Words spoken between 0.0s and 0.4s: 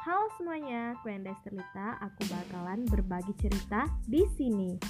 Halo